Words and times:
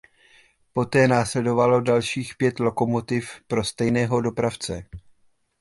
Poté 0.73 1.07
následovalo 1.07 1.81
dalších 1.81 2.35
pět 2.37 2.59
lokomotiv 2.59 3.31
pro 3.47 3.63
stejného 3.63 4.21
dopravce. 4.21 4.85